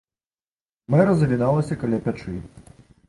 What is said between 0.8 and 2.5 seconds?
Мэра завіналася каля печы.